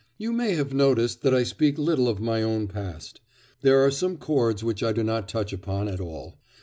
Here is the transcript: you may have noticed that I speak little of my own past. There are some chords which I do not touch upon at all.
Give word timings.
you 0.17 0.31
may 0.33 0.55
have 0.55 0.73
noticed 0.73 1.21
that 1.21 1.31
I 1.31 1.43
speak 1.43 1.77
little 1.77 2.07
of 2.09 2.19
my 2.19 2.41
own 2.41 2.67
past. 2.67 3.21
There 3.61 3.85
are 3.85 3.91
some 3.91 4.17
chords 4.17 4.63
which 4.63 4.81
I 4.81 4.93
do 4.93 5.03
not 5.03 5.29
touch 5.29 5.53
upon 5.53 5.87
at 5.87 5.99
all. 6.01 6.39